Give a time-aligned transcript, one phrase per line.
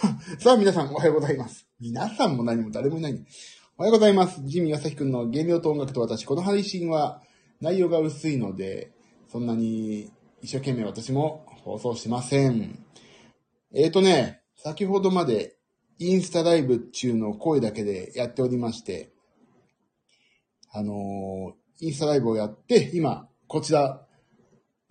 [0.38, 1.66] さあ、皆さん、おはようございます。
[1.78, 3.24] 皆さんも何も誰もいないね。
[3.76, 4.40] おはようございます。
[4.44, 6.24] ジミー・アサヒくんの芸能と音楽と私。
[6.24, 7.22] この配信は
[7.60, 8.92] 内容が薄いので、
[9.28, 10.10] そんなに
[10.40, 12.84] 一生懸命私も放送しません。
[13.72, 15.56] えーとね、先ほどまで
[15.98, 19.10] インスタライブ中の声だけでやっておりまして、
[20.72, 24.06] あのーインスタライブをやって、今、こちら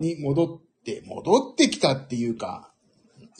[0.00, 2.69] に戻って、戻ってきたっていうか、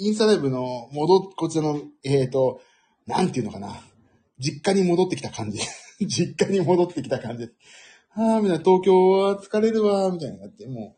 [0.01, 2.63] インスタライブの戻っ、こちらの、えーと、
[3.07, 3.83] なんていうのかな。
[4.39, 5.61] 実家に戻ってきた感じ。
[6.07, 7.51] 実家に戻ってきた感じ。
[8.15, 10.97] ああ、みたいな、東京は疲れるわ、みたいになって、も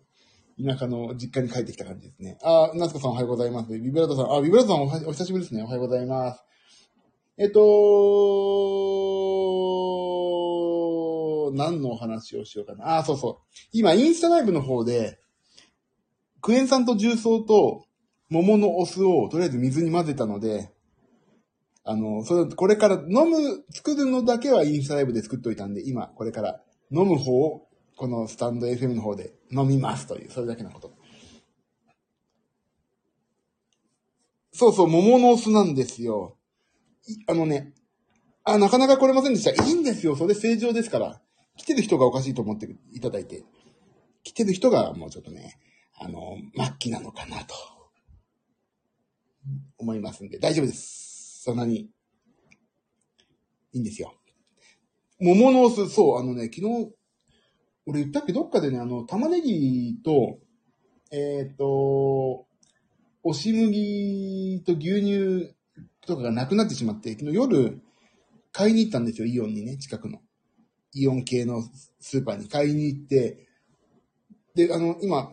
[0.57, 2.39] う、田舎の実家に帰ってきた感じですね。
[2.43, 3.77] ああ、夏子さんおはようございます。
[3.77, 5.65] ビブラートさん、あ、ビブラートさんおはお久しぶりですね。
[5.65, 6.45] おはようございます。
[7.39, 7.61] えっと、
[11.55, 12.95] 何のお話をしようかな。
[12.95, 13.47] ああ、そうそう。
[13.73, 15.19] 今、インスタライブの方で、
[16.41, 17.87] クエン酸と重曹と
[18.33, 20.73] 桃のお酢をとりあえず水に混ぜたので、
[21.85, 30.95] あの、それ、これから飲む、作るのだけはインスタライブで作っておいたんで、今、これから飲む方を、このスタンド FM の方で飲みますという、それだけのこと。
[34.53, 36.37] そうそう、桃のお酢なんですよ。
[37.27, 37.75] あのね、
[38.45, 39.65] あ、なかなか来れませんでした。
[39.65, 40.17] いいんですよ。
[40.17, 41.21] それ正常ですから。
[41.57, 43.45] 来てる人がおかしいと思っていただいて。
[44.23, 45.59] 来てる人がもうちょっとね、
[45.99, 47.82] あの、末期なのかなと。
[49.79, 51.43] 思いますんで、大丈夫です。
[51.43, 51.91] そんなに。
[53.73, 54.15] いいんですよ。
[55.19, 56.93] 桃のお酢、そう、あのね、昨日、
[57.87, 58.33] 俺言ったっけ？
[58.33, 60.39] どっかでね、あの、玉ねぎと、
[61.11, 62.47] えっ、と、
[63.23, 65.55] 押し麦と牛乳
[66.07, 67.81] とかがなくなってしまって、昨日夜、
[68.53, 70.21] 買いに行ったんですよ、イオンにね、近くの。
[70.93, 71.63] イオン系の
[72.01, 73.47] スーパーに買いに行って、
[74.55, 75.33] で、あの、今、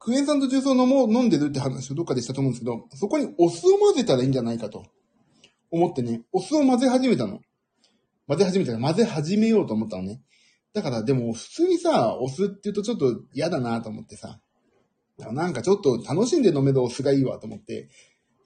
[0.00, 4.86] クエン酸と重曹飲もう、飲んでるって話をどっかでしたと思うんですけど、そこにお酢を混ぜたらいいんじゃないかと。
[5.70, 7.40] 思ってね、お酢を混ぜ始めたの。
[8.26, 10.20] 混ぜ始めたら混ぜ始めようと思ったのね。
[10.72, 14.40] だからでも普通にさ、お酢って言うとちょっと嫌だなと思ってさ、
[15.18, 17.90] なんかちょっと楽しんで飲めるお酢がいいわと思って、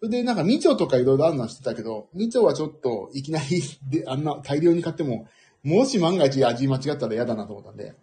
[0.00, 5.28] それでなんかみちょとかいろいろあるのは知ってたけど、みちょはちょっといきなりであんな大量に買っても、
[5.62, 7.94] もし万が一味間違ったら嫌だなと思ったんで、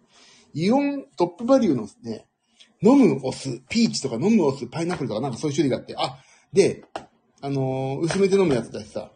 [0.54, 2.26] イオントップバリューのね、
[2.82, 6.18] 飲むお酢、ピーチとか飲むお酢、パイナップルとかなんかそういう種類があって、あ、
[6.52, 6.84] で、
[7.40, 9.10] あのー薄めて飲むやつだしさ、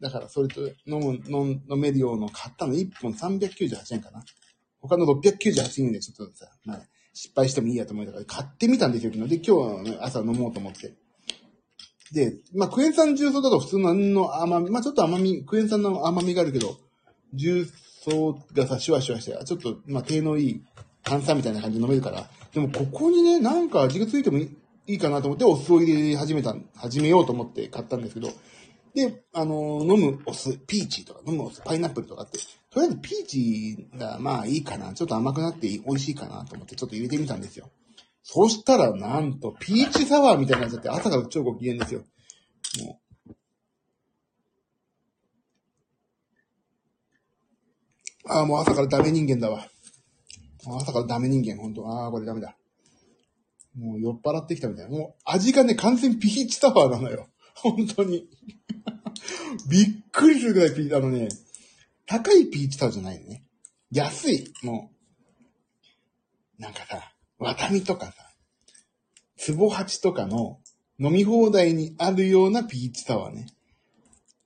[0.00, 4.22] だからそれと飲む、飲飲めるようの買ったの1本398円かな。
[4.80, 6.80] 他の698円でちょっとさ、まあ、
[7.12, 10.94] 失敗してもいいやと思いながら買ってみたんですよ、で、今日は、ね、朝飲もうと思って。
[12.12, 16.78] で、まあ、クエン酸重曹だと普通のの甘み、まあ、ちょっと甘み、クエン酸の甘みがあるけど、
[17.34, 17.66] 重
[18.04, 20.62] 曹がさ、シュワシュワして、ちょっと、まあ、低のいい
[21.02, 24.50] 炭酸みたいな感じで飲めるから、でもここにね、なんか味がついてもいい
[24.88, 28.30] いいかなと思って、お酢を入れ始めた、始めようと思って買ったんですけど、
[28.94, 32.38] で、あの飲むお酢、ピーチとか、飲むお酢、パイナップルとかって、
[32.70, 37.70] とりあえずピーチがまあいいかな、ちょっと甘くなって美味しいかなと思ってちょっと入れてみたんですよ。
[38.22, 42.02] そしたらなんと、ピーチサワーみたいになっちゃって、朝から超ご機嫌ですよ。
[42.82, 43.32] もう。
[48.26, 49.66] ああ、もう朝からダメ人間だわ。
[50.68, 52.54] もう朝かダメ人間、本当ああ、これダメだ。
[53.74, 54.90] もう酔っ払ってきたみたいな。
[54.90, 57.26] もう味がね、完全ピーチサワーなのよ。
[57.54, 58.28] 本当に。
[59.70, 61.28] びっくりするぐらいピーチ、あのね、
[62.04, 63.44] 高いピーチサワーじゃないのね。
[63.90, 64.52] 安い。
[64.62, 64.90] も
[66.58, 68.12] う、なんかさ、ワタミとかさ、
[69.38, 70.58] ツボハチとかの
[71.00, 73.46] 飲み放題にあるようなピーチサワーね。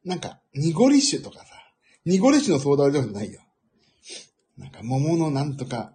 [0.05, 1.47] なんか、ニゴリッシュとかさ、
[2.05, 3.41] ニゴリッシュのソーダ割りとかじゃないよ。
[4.57, 5.95] なんか、桃のなんとか、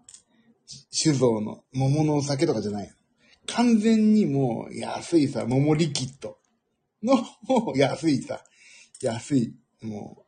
[0.99, 2.91] 酒造の桃のお酒とかじゃない。
[3.45, 6.39] 完全にもう安いさ、桃リキッド
[7.03, 7.23] の
[7.75, 8.43] 安いさ、
[9.03, 9.53] 安い、
[9.83, 10.25] も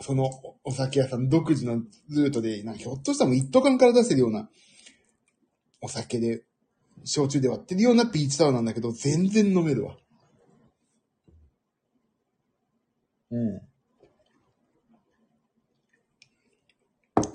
[0.00, 0.28] う、その
[0.64, 1.76] お酒屋さん独自の
[2.10, 4.48] ルートで、なんかひょっとしたらもう一斗缶から出してるような
[5.80, 6.42] お酒で、
[7.04, 9.96] 焼酎で割ってるようなピーチサワーなんだけど、全然飲めるわ。
[13.30, 13.73] うん。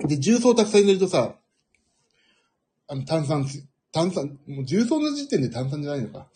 [0.07, 1.35] で、重曹たくさん入れるとさ、
[2.87, 3.45] あの、炭酸、
[3.91, 6.27] 炭酸、もう重曹の時点で炭酸じゃないのか。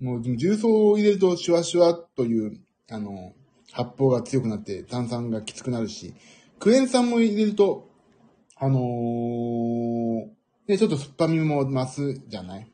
[0.00, 2.60] もう、重曹を入れるとシュワシュワという、
[2.90, 3.34] あの、
[3.72, 6.14] 発泡が強くなって炭酸がきつくなるし、
[6.58, 7.90] クエン酸も入れると、
[8.56, 10.26] あのー、
[10.66, 12.70] ね、ちょっと酸っぱみも増すじゃない？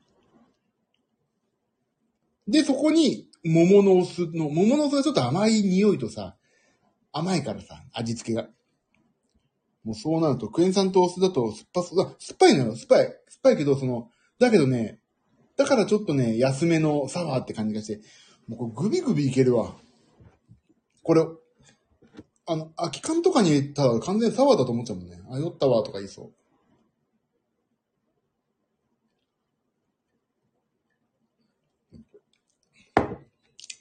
[2.47, 6.37] で、そこに、桃のお酢の、桃のお酢がちょっと甘い匂いとさ、
[7.13, 8.49] 甘いからさ、味付けが。
[9.85, 13.07] もうそうなると、クエン酸とお酢だと酸っぱそう、酸っぱいのよ、酸っぱい。
[13.07, 14.99] 酸っぱいけど、その、だけどね、
[15.57, 18.01] だからちょっとね、安めのサワーって感じがして、
[18.49, 19.77] もうこれグビグビいけるわ。
[21.03, 21.23] これ、
[22.47, 25.21] あの、空き缶とかに入れたら完全にサワーだと思っちゃうもんね。
[25.31, 26.33] あ、酔ったわとか言いそう。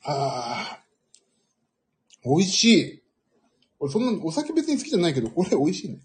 [0.06, 0.84] ああ。
[2.26, 3.03] 美味しい。
[3.90, 6.00] そんな、お酒別に好きじゃないけど、これ美味しいね。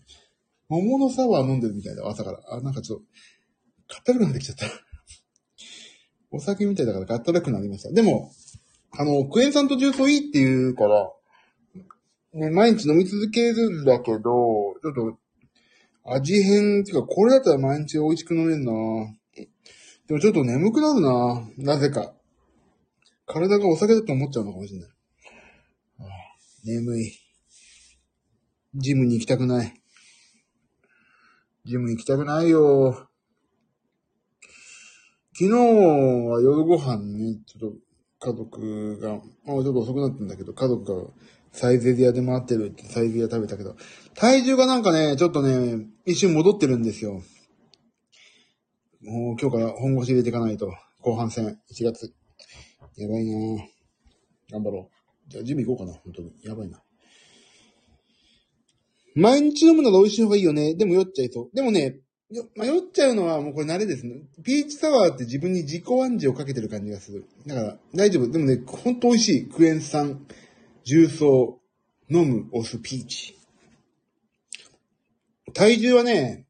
[0.69, 2.41] 桃のサワー飲んでるみたいだ、朝から。
[2.51, 4.67] あ、なんかちょっと、かったるくなってきちゃった。
[6.31, 7.91] お酒みたいだからかったるくなりました。
[7.91, 8.33] でも、
[8.91, 11.13] あの、クエン酸と重曹いいって言うから、
[12.35, 15.19] ね、毎日飲み続けるんだけど、ちょっと、
[16.05, 18.73] 味変っていうか、これだったら毎日美味しく飲めるな
[20.07, 22.15] でもちょっと眠くなるななぜか。
[23.27, 24.91] 体がお酒だと思っちゃうのかもしれない。
[26.65, 27.28] 眠い。
[28.75, 29.75] ジムに行きたくない。
[31.65, 33.09] ジム行きたくないよ。
[35.33, 37.77] 昨日は夜ご飯ね、ちょっと
[38.19, 41.11] 家族が、まあちょっと遅くなったんだけど、家族が
[41.53, 43.77] サイゼリアで回ってるってサイゼリア食べたけど、
[44.15, 47.23] 体重がなんかね、ちょっとね、一瞬戻ってるんですよ。
[49.01, 50.71] もう今日から本腰入れていかないと。
[51.01, 52.13] 後半戦、1月。
[52.97, 53.59] やばいなぁ
[54.51, 55.31] 頑張ろう。
[55.31, 56.33] じゃあジム行こうかな、本当に。
[56.43, 56.83] やばいな。
[59.19, 60.75] 毎日飲むのが美味しい方がいいよね。
[60.75, 61.57] でも酔っちゃいそう。
[61.57, 61.97] でもね、
[62.31, 64.23] よまあ、酔っちゃうのはもうこれ慣れですね。
[64.45, 67.27] ピーチサワーって自分に自己暗示をかけてる感じがする。
[67.47, 68.31] だから大丈夫。
[68.31, 69.49] でもね、ほんと美味しい。
[69.49, 70.25] クエン酸、
[70.85, 71.59] 重曹、
[72.11, 73.37] 飲む、オス、ピーチ。
[75.53, 76.47] 体重はね、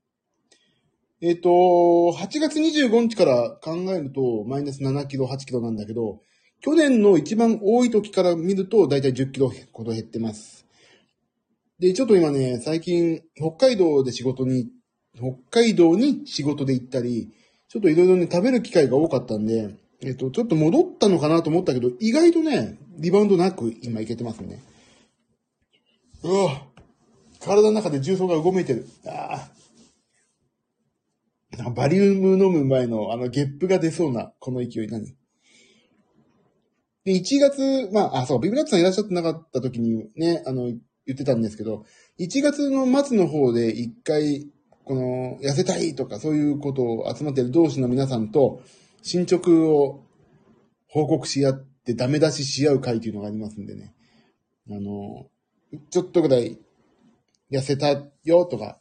[1.21, 6.21] えっ、と、8月25日から考えると、マイナス7キロ、8キロなんだけど、
[6.61, 10.58] 去年の一番多い時から見ると、だいたい10キロほど減ってます。
[11.79, 14.69] で、ちょっと今ね、最近、北海道で仕事に、
[15.17, 17.31] 北海道に仕事で行ったり、
[17.69, 24.63] ちょっといろいろね、食べる機会が多かったんで、えっと、ちょっと戻ったのかなと思ったけど、意外とね、リバウンドなく今いけてますね。
[26.23, 26.63] うわ
[27.41, 28.87] 体の中で重曹がうごめいてる。
[29.07, 29.49] あ
[31.61, 31.71] あ。
[31.71, 35.15] バリウム飲む前のあのゲップが出そうな、この勢い何？
[37.05, 40.73] で、1月、まあ、あ、そう、ビブラッツさんいらっしゃってなかった時にね、あの、
[41.09, 41.87] 言ってたんですけど、
[42.21, 44.47] 1月の末の方で一回、
[44.85, 48.61] この、痩せたいとかそういうことを集まってる同士の皆さんと、
[49.03, 50.05] 進捗を
[50.87, 53.95] 報告し合ってダメ出しし合う会というのがありますんでね。
[54.71, 55.29] あの、
[55.91, 56.59] ちょっとぐらい
[57.51, 58.79] 痩せたよとか、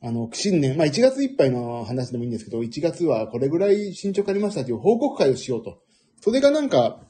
[0.00, 5.82] あの、新年、まあ1月いっぱいの話でもいいんですけど、1月はこれぐらい進捗ありましたという報告会をしようと。
[6.22, 7.00] それがなんか、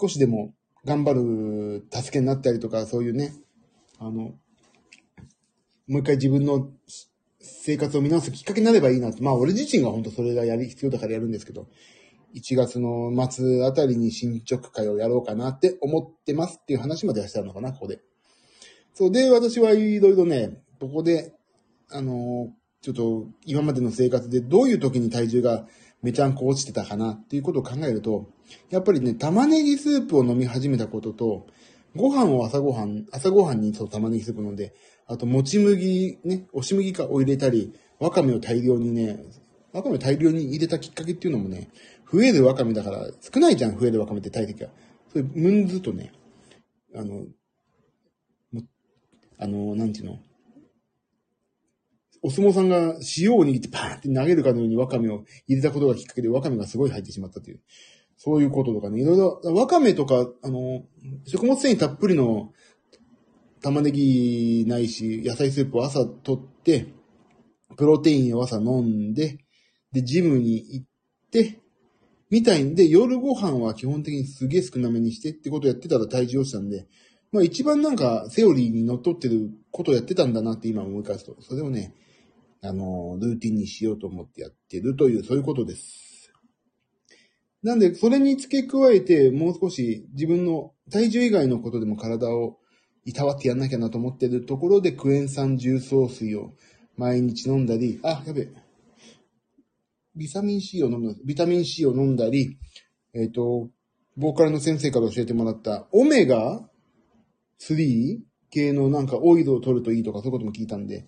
[0.00, 0.54] 少しでも
[0.86, 3.34] 頑張る助けになったりとか、そういうね、
[4.02, 4.34] あの、
[5.86, 6.70] もう一回自分の
[7.40, 9.22] 生活を見直すきっかけになればいいなと。
[9.22, 11.68] まあ俺自身が本当それがやり、必要だからやるんですけど、
[12.34, 18.00] 1月の末あたりに進捗会をやろうかなって思ってますっていう話まではしてるのかな、ここで。
[18.94, 21.34] そうで、私はいろいろね、ここで、
[21.90, 25.66] あの、ちょっと今までの生活でどういう時に体重が
[26.02, 28.28] めちゃんこ落ちてたかなっていうことを考えると、
[28.70, 31.46] やっぱりね、玉ねぎスープを飲み始めたことと、
[31.94, 34.74] ご飯を朝ごはん、朝ごはんにそう玉ねぎスープ飲んで、
[35.06, 39.18] あと、もち麦、ね、押し麦かを入れたり、わかめを大量にね、
[39.72, 41.70] わかめを大量に入れたきっかけっていうのもね、
[42.10, 44.70] 増えるわかめだから、少ないじゃん、増えるわかめって体積が。
[45.12, 46.12] それ、ムンズとね、
[46.94, 47.26] あの、
[48.52, 48.62] も
[49.38, 50.18] あの、なんていうの、
[52.22, 57.60] お相撲さんが塩を握ってパーンって投げるかのようにわかめを入れたことがきっかけでわかめがすごい入ってしまったという。
[58.24, 60.84] そういうこととかね、いろいろ、わかめとか、あの、
[61.26, 62.52] 食物繊維たっぷりの
[63.60, 66.86] 玉ねぎないし、野菜スープを朝取って、
[67.76, 69.38] プロテインを朝飲んで、
[69.90, 70.86] で、ジムに行っ
[71.32, 71.58] て、
[72.30, 76.86] みたいんで、夜ご飯は基本的にすげえ少なめにしてってことをやってたら体重落ちたんで、
[77.32, 81.92] まあ一番なんかセオリーにのっとってることをやってたんだなって今思い返すと、それをね、
[82.62, 86.11] あの、ルーティンにしようと思ってやってるという、そういうことです。
[87.62, 92.58] なんで、それに付け加えて、もう少し自分の体重以外のことでも体を
[93.04, 96.52] いたわってやんなきゃなと思ってるところで、クエン酸重曹水を
[96.96, 98.48] 毎日飲んだり、あ、やべえ。
[100.14, 102.58] ビタミン C を飲む、ビタミン C を飲んだり、
[103.14, 103.70] えっ、と、
[104.16, 106.68] ボーカルの先生から教えてもらった、オメガ
[107.60, 108.18] 3
[108.50, 111.06] 系のなんかオイルを取るといいとか、そういうことも聞いたんで、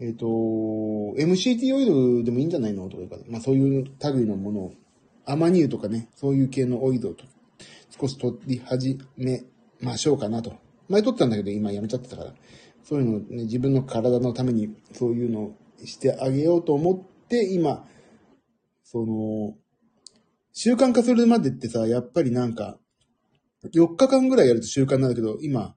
[0.00, 4.72] えっ、と、MCT オイルでもいいんじゃないのとか、まあそういう類のものを、
[5.24, 7.14] アマニ油とかね、そういう系のオイルを
[7.90, 9.44] 少し取り始め
[9.80, 10.54] ましょうかなと。
[10.88, 12.34] 前取ったんだけど、今やめちゃってたから。
[12.82, 17.86] そういうのをね、自分の体のために、そういうのをしてあげようと思って、今、
[18.82, 19.54] その、
[20.52, 22.78] 習慣化するまでってさ、やっぱりなんか、
[23.72, 25.76] 4日間ぐらいやると習慣なんだけど、今、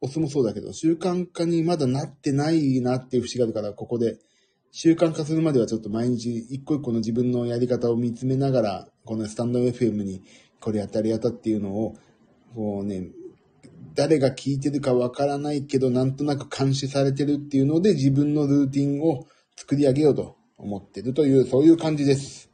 [0.00, 4.18] お酢もそうだけど、習慣化にまだなってないなっていう節があるから、ここで、
[4.70, 10.22] 習慣化するまではちょっと毎日一個一個の自分のやり方を見つめながら、このスタンド FM に
[10.60, 11.96] これやったりやったっていうのを、
[12.54, 13.08] こうね、
[13.94, 22.50] 誰が聞いてるかわからないけど、なんとなく監視されてるっていうので、自分のルーティンを作り上げようと思ってるという、そういう感じです。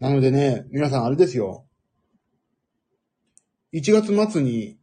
[0.00, 1.64] なのでね、皆さんあれですよ。
[3.72, 4.78] 1月末に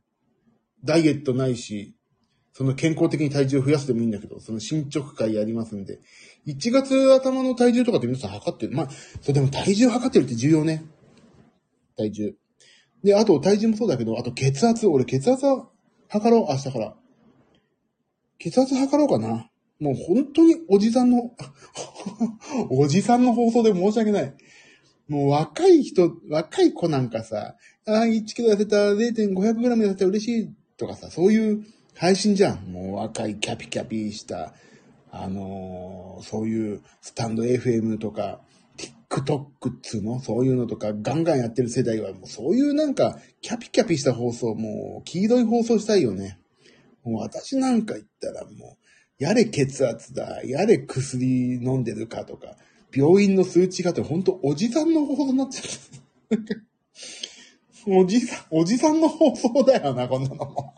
[0.83, 1.95] ダイエットないし、
[2.59, 6.01] その健康的に体重を増やすでもいいんだけど、その進捗会やりますんで、
[6.45, 8.75] 1月頭の体重とかって皆さん測ってる？
[8.75, 8.89] まあ、
[9.21, 10.83] そうでも体重測ってるって重要ね。
[11.95, 12.35] 体重。
[13.01, 14.85] で、あと体重もそうだけど、あと血圧。
[14.87, 15.69] 俺血圧は
[16.09, 16.95] 測ろう、明日から。
[18.39, 19.49] 血圧測ろうかな。
[19.79, 21.31] もう本当におじさんの
[22.71, 24.33] おじさんの放送で申し訳ない。
[25.07, 31.65] もう若い人、若い子なんかさ、あ、1キロ痩せた、0.500グラム痩せた嬉しいとかさ、そういう
[31.99, 32.71] 配信じゃん。
[32.71, 34.53] もう若いキャピキャピした、
[35.11, 38.39] あのー、そういうスタンド FM とか、
[39.09, 40.21] TikTok っつうの？
[40.21, 46.39] そういうのとかガンガンやってる世代はもうそういうなんかキャピキャピした放送、もう黄色い放送したいよね。
[47.03, 48.77] もう私なんか言ったらも
[49.19, 52.55] う、やれ血圧だ、やれ薬飲んでるかとか、
[52.95, 55.63] 病院の数値がってほんとおじさんの放送になっちゃ
[57.87, 57.91] う。
[58.01, 60.75] おじさん、おじさんの放送だよな、こんなのも。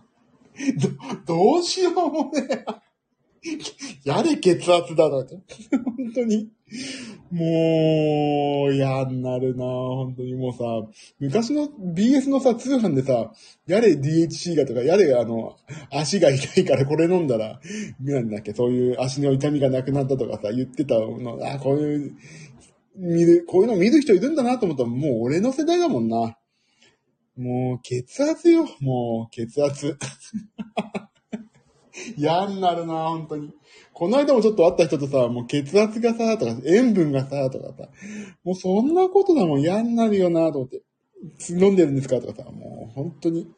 [1.25, 2.65] ど、どうしようもね。
[4.03, 5.41] やれ血圧だな、本
[6.13, 6.51] 当に。
[7.31, 10.63] もう、嫌になるな本当にもうさ、
[11.19, 13.31] 昔の BS のさ、通販でさ、
[13.65, 15.57] やれ DHC がとか、やれあの、
[15.91, 17.59] 足が痛いからこれ飲んだら、
[17.99, 22.15] なんだっけ、そういう足の痛みがなくなったとかさ、言ってたの、あ、こういう、
[22.95, 26.37] 見る、こういうの見る人いるんだなと思ったら、もう俺の世代だもんな。
[27.41, 28.67] もう、血圧よ。
[28.81, 29.97] もう、血圧。
[32.15, 33.51] 嫌になるな、本当に。
[33.93, 37.89] この間もちょっと会った人とさ、もう血圧がさ、とか、塩分がさ、とかさ、
[38.43, 40.83] もうそんなことだもん嫌になるよな、と思って。
[41.49, 43.51] 飲んでるんですかとかさ、もう本当に。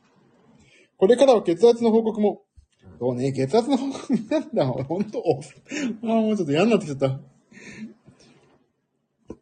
[0.97, 2.43] これからは血圧の報告も、
[2.99, 5.21] そうね、血圧の報告なんだ、本当、
[6.03, 7.19] あもうちょっと嫌になってきちゃった。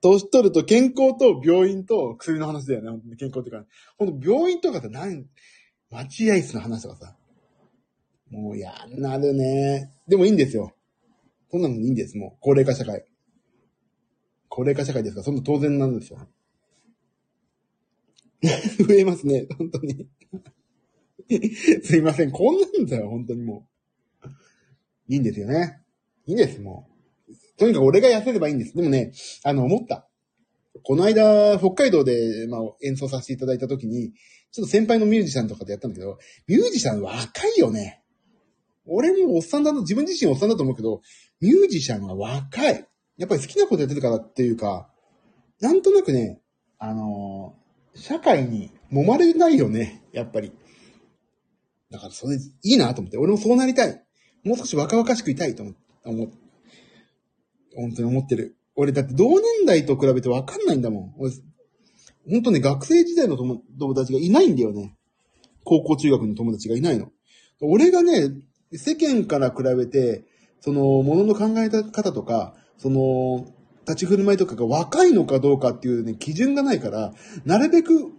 [0.01, 2.99] 年取ると健康と病院と薬の話だよね。
[3.17, 3.65] 健康っていうか、
[3.97, 5.25] ほんと病院とかって何、
[5.89, 7.15] 待合室の話とかさ。
[8.31, 9.91] もう嫌になるね。
[10.07, 10.73] でもいいんですよ。
[11.51, 12.17] そんなのいいんです。
[12.17, 13.05] もう、高齢化社会。
[14.47, 16.27] 高齢化社会ですから、そんな当然なんですよ。
[18.87, 20.07] 増えますね、本当に。
[21.83, 23.67] すいません、こんなんだよ、本当にも
[24.23, 24.29] う。
[25.13, 25.81] いいんですよね。
[26.25, 26.90] いいんです、もう。
[27.61, 28.75] とにかく俺が痩せればいいんです。
[28.75, 29.11] でもね、
[29.43, 30.07] あの、思った。
[30.81, 34.13] この間、北海道で、まあ、演奏させていただいたときに、
[34.51, 38.01] ちょっと先輩のミュージシャンとかでやったんだけど、ミュージシャン若いよね。
[38.87, 41.01] 俺もおっさんだと、自分自身おっさんだと思うけど、
[41.39, 42.87] ミュージシャンは若い。
[43.17, 44.89] やっぱり好きなことやってるからっていうか、
[45.59, 46.41] なんとなくね、
[46.79, 50.51] あのー、社会に揉まれないよね、やっぱり。
[51.91, 54.03] だからそれいいなと思って、俺もそうなりたい。
[54.43, 56.41] もう少し若々しくいたいと思って、
[57.75, 58.55] 本当に思ってる。
[58.75, 61.13] 俺だって同年代と比べてわかんないんだもん。
[61.17, 61.31] 俺、
[62.29, 63.61] 本当ね、学生時代の友
[63.93, 64.95] 達がいないんだよね。
[65.63, 67.11] 高校中学の友達がいないの。
[67.61, 68.31] 俺がね、
[68.73, 70.23] 世間から比べて、
[70.59, 73.47] その、ものの考え方とか、その、
[73.87, 77.13] 立ち振る舞いとかが若いのかどうかっていうね、基準がないから、
[77.45, 78.11] なるべく、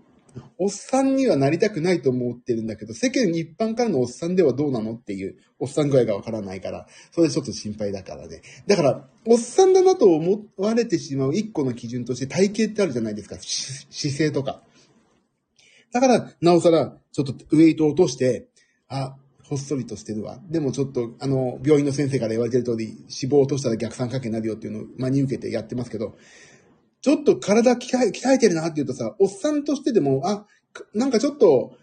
[0.58, 8.42] おっさんにはなりたくないと思ってるんだけど、世間一般からのおっさんではどうなのっていう、おっさん具合がわからないから、それちょっと心配だからね。
[8.66, 13.36] だから、おっさんだなと思われてしまう一個の基準として体型ってあるじゃないですか。
[13.38, 14.62] 姿勢とか。
[15.92, 18.48] だから、なおさら、ちょっとウェイトを落として、
[18.88, 20.38] あ、ほっそりとしてるわ。
[20.48, 26.16] でもちょっと、あの、病院の先生から言われてる通り、脂肪を落としたら逆三角形になるよっていうのを真に受けてやってますけど、
[27.02, 30.46] ちょっと体鍛え鍛えてるなって言うとさ、おっさんとしてでも、あ、
[30.94, 31.76] なんかちょっと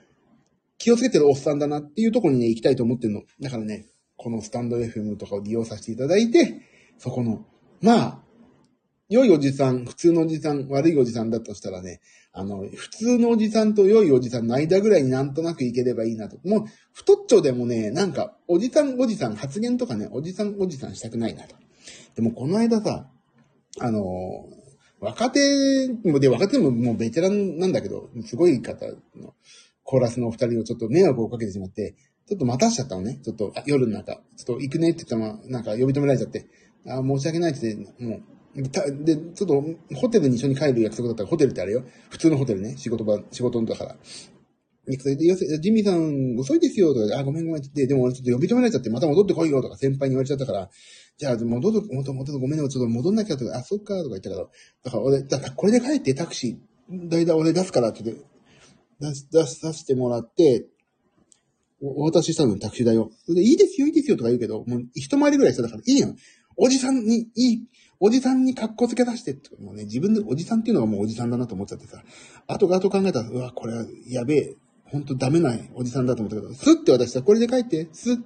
[0.77, 3.23] 気をつけてるおっさんだなっていうところにね、行きたいと思ってるの。
[3.41, 3.85] だからね、
[4.15, 6.61] このスタンド FM とかを利用させていただいて、
[6.97, 7.45] そこの、
[7.81, 8.19] まあ、
[9.09, 11.99] 良いおじさん、普通のおじさん、悪いおじさんだとしたらね、
[12.31, 16.37] あの、普通のおじさんと良いおじさんの間ぐらいになんとなくいければいいなと。
[16.47, 21.55] もう、太っちょでもね、なんか、おじさんおじさん、発言とかね、おじさんおじさんしたくないなと。
[22.15, 23.09] でも、この間さ、
[23.79, 24.01] あの、
[25.01, 25.39] 若手
[26.03, 29.33] もで、若手ももうベテランなんだけど、すごい方の、
[29.83, 31.95] コーラスのお二人をちょっと迷惑をかけてしまって、
[32.27, 33.19] ちょっと待たしちゃったのね。
[33.23, 36.45] ちょっと、夜の中、ちょっと行くねって言ったま、なんか呼び止められちゃって、
[36.85, 38.21] あ申し訳ないって言って、もう、
[39.03, 39.63] で、ちょっと、
[39.95, 41.83] ホテルに一緒に帰る約束だったら、ホテルってあれよ。
[42.09, 42.75] 普通のホテルね。
[42.77, 43.95] 仕事場、仕事のだから。
[44.89, 50.69] で、それで、よせジミーさん、遅いですよ、とか、あ、ごめんごめんって言って、でも俺ちょっと呼び止められちゃって、また戻ってこいよ、とか先輩に言われちゃったから、
[51.17, 54.47] じゃあ、戻る、戻る、戻る、ごめんね、ちょっと戻んなきゃ、とか、あ、そっか、とか言ったから、
[54.83, 58.23] だから俺、だからこれで帰ってタクシー、だいたい俺出すからって言って、
[58.99, 60.65] 出し、出させてもらって、
[61.81, 63.11] お渡ししたのにタクシー代を。
[63.25, 66.15] それで、いいですよ、いいですよ、とか言うけど、もう一回りぐらいしただから、いいやん。
[66.57, 67.67] おじさんに、いい、
[68.01, 72.03] おじさんに格好つけ出して、もうね、自分でおじさんっていうのがもうおじさんだなと思っちゃってさ、
[72.47, 74.55] 後が後考えたら、うわ、これはやべえ、
[74.91, 78.19] ほんとダメなおじさんだと思ったけど、スッて渡したら、これで帰って、スッっ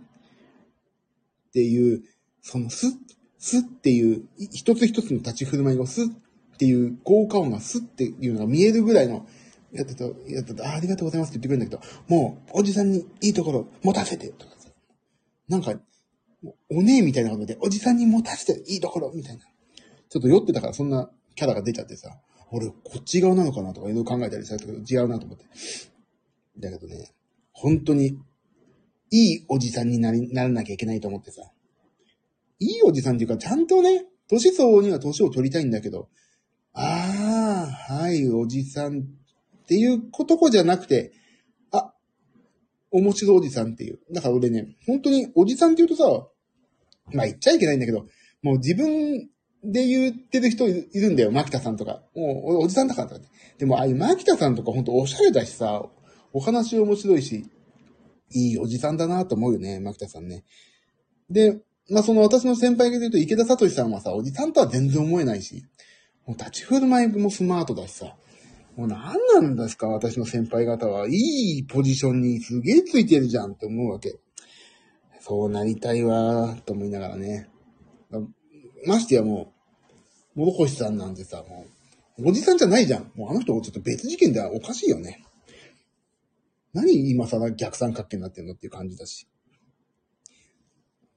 [1.54, 2.04] ていう、
[2.42, 2.92] そのスッ、
[3.38, 9.28] スッっていう、一つ一つの立ち振る舞いがスッっていう効果音がスッっていうのが見えるぐらいの、
[9.74, 14.70] やってた、やってた、あありがとうございますって言ってくれるんだけど、もう、おじさんにいいところ持たせて、とかさ。
[15.50, 15.74] なんか、
[16.70, 19.44] お姉みたいなことで、おじさんに持たせていいところ、みたいな。
[20.10, 22.20] ちょっと酔ってたからそんなキャラが出ちゃってさ、
[22.52, 25.46] 俺こっち側なのかなとかいろいろ考えたりしたけど、違うなと思って。
[26.58, 27.14] だけどね、
[27.52, 28.20] 本当に、
[29.12, 31.44] いいおじさんになり、ならなきゃいけないと思ってさ。
[32.60, 36.10] いいおじさんっていうか、ちゃんとね、年相応には年を取りたいんだけど、
[36.74, 39.04] ああ、はい、おじさんっ
[39.68, 41.14] ていうことこじゃなくて、
[41.72, 41.94] あ、
[42.92, 44.00] 面白いおじさんっていう。
[44.12, 46.28] だから俺ね、本当におじさんって言うとさ、
[47.14, 48.08] まあ言っちゃいけないんだけど、
[48.42, 49.30] もう自分
[49.64, 52.02] で言ってる人いるんだよ、牧田さんとか。
[52.16, 53.30] もう、俺おじさんだからとかって。
[53.60, 55.86] でも、ああいう牧田さんとか本当おしゃれだしさ、
[56.34, 57.46] お話面白いし、
[58.32, 60.44] いいおじさんだなと思うよね、牧田さんね。
[61.30, 65.64] で、まあその私の先輩が言うと池田聡さんはさ、おじさんとは全然思えないし、
[66.26, 68.16] もう立ち振る舞いもスマートだしさ、
[68.76, 71.08] もう何なんですか、私の先輩方は。
[71.08, 71.12] い
[71.60, 74.16] いポジションにすげえついてるじゃんって思うわけ。
[75.20, 77.50] そうなりたいわーと思いながらね。
[78.88, 79.54] ましてやも
[80.36, 81.66] う、諸星さんなんてさ、も
[82.18, 83.12] う、おじさんじゃないじゃん。
[83.16, 85.24] もうあの人ちょっと別事件ではおかしいよね。
[86.74, 89.28] 何今更逆三角形になってんのっていう感じだし。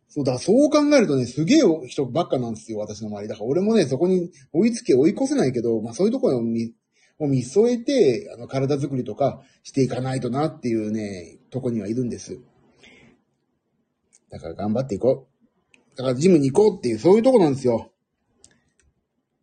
[0.08, 3.28] そうだ、そう考えるとね、すげえ人ばっかなんですよ、私の周り。
[3.28, 6.72] だから俺もね、そこに追いつけ追い越せないけど、まあそういうところを見、
[7.18, 12.38] を見添えて、あの、体作りとかしていかないとなっていうね、とこにはいるんです。
[14.30, 15.96] だから頑張っていこう。
[15.96, 17.90] だからジムに行こうっていう、そういうとこなんですよ。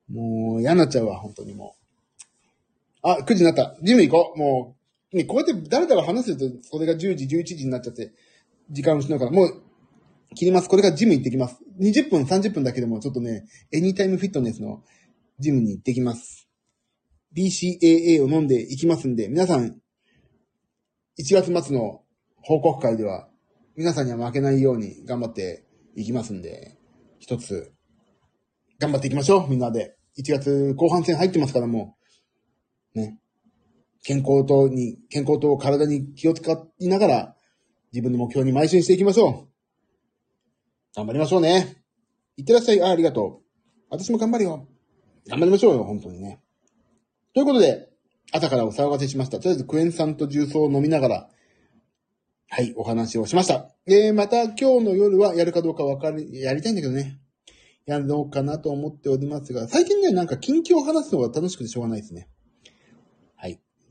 [0.10, 1.76] もう嫌になっちゃうわ、本当にも
[3.04, 3.08] う。
[3.10, 3.78] あ、9時になった。
[3.84, 4.40] ジム行こう。
[4.40, 4.83] もう、
[5.14, 8.12] ね、こうやって誰かが話すると、それが10時、11時になっちゃって、
[8.70, 9.64] 時間を失うから、もう、
[10.36, 10.70] 切ります。
[10.70, 11.60] これからジム行ってきます。
[11.80, 14.84] 20分、30分だけでも、ちょっとね、エニタイムフィットネスの
[15.40, 16.50] ジムに行ってきます。
[17.36, 19.80] BCAA を飲んでいきますんで、皆さん、
[21.20, 22.02] 1月末の
[22.42, 23.30] 報告会では、
[23.76, 25.64] 皆さんには負けないように頑張って
[25.96, 26.78] いきますんで、
[27.20, 27.72] 一つ、
[28.80, 29.96] 頑張っていきましょう、みんなで。
[30.18, 31.98] 1月後半戦入ってますからも
[32.96, 33.20] う、ね。
[34.04, 37.36] 健康とに、健康と体に気を使いながら、
[37.94, 39.54] 自分の目標に邁進していきましょう。
[40.96, 41.78] 頑張りましょうね。
[42.38, 42.82] いってらっしゃい。
[42.82, 43.44] あ、ありがとう。
[43.90, 44.68] 私も頑張るよ。
[45.28, 46.42] 頑張りましょうよ、本当にね。
[47.34, 47.90] ということで、
[48.32, 49.38] 朝からお騒がせしました。
[49.38, 51.30] とりあえずクエン酸と重曹を飲みながら、
[52.50, 53.70] はい、お話をしました。
[53.88, 57.20] えー、また今日の夜はやるかどうかわかる、やりたいんだけどね。
[57.86, 62.28] やろうかなと思っておりますが、最近ね、なんか近況を話すのが楽しくてしょうがないですね。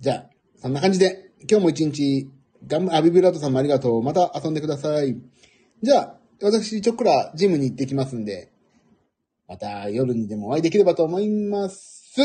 [0.02, 2.28] じゃあ、そんな感じで、今日も一日、
[2.66, 4.02] ガン、アビブラートさんもありがとう。
[4.02, 5.16] また遊んでください。
[5.80, 8.50] じゃあ、私、ちょっくらジムに行ってきますんで、
[9.46, 12.16] また夜にでもお会いできればと思います。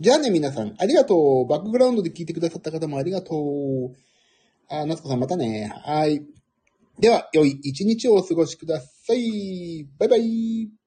[0.00, 1.46] じゃあね、皆さん、ありがとう。
[1.46, 3.94] バックグラウンドで聞いてくださった方もありがとう。
[4.68, 5.72] あ、夏子さんまたね。
[5.84, 6.26] はい。
[6.98, 9.86] では、良い一日をお過ごしください。
[9.96, 10.85] バイバイ。